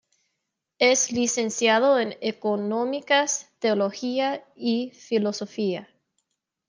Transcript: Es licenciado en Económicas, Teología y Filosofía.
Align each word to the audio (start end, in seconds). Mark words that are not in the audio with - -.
Es 0.79 1.11
licenciado 1.11 1.99
en 1.99 2.15
Económicas, 2.21 3.51
Teología 3.59 4.43
y 4.55 4.89
Filosofía. 4.95 5.89